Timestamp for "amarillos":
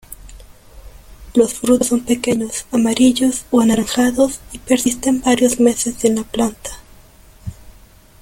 2.71-3.45